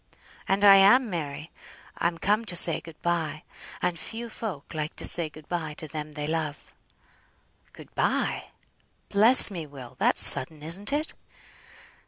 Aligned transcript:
"And 0.47 0.65
I 0.65 0.77
am, 0.77 1.11
Mary! 1.11 1.51
I'm 1.99 2.17
come 2.17 2.43
to 2.45 2.55
say 2.55 2.81
good 2.81 2.99
bye; 3.03 3.43
and 3.83 3.99
few 3.99 4.31
folk 4.31 4.73
like 4.73 4.95
to 4.95 5.05
say 5.05 5.29
good 5.29 5.47
bye 5.47 5.75
to 5.75 5.87
them 5.87 6.13
they 6.13 6.25
love." 6.25 6.73
"Good 7.71 7.93
bye! 7.93 8.45
Bless 9.09 9.51
me, 9.51 9.67
Will, 9.67 9.97
that's 9.99 10.25
sudden, 10.25 10.63
isn't 10.63 10.91
it?" 10.91 11.13